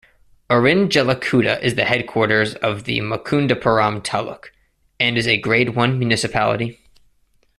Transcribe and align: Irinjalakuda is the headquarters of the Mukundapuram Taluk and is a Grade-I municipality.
Irinjalakuda 0.49 1.61
is 1.61 1.75
the 1.75 1.85
headquarters 1.85 2.55
of 2.55 2.85
the 2.85 3.01
Mukundapuram 3.01 4.01
Taluk 4.01 4.45
and 4.99 5.15
is 5.15 5.27
a 5.27 5.37
Grade-I 5.37 5.85
municipality. 5.89 6.79